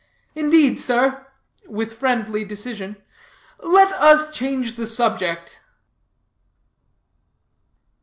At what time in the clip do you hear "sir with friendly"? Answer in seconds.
0.79-2.43